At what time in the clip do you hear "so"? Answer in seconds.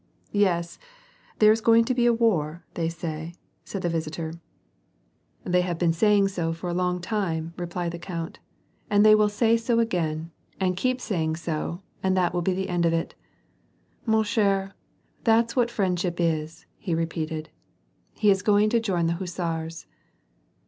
6.29-6.53, 9.57-9.79, 11.35-11.83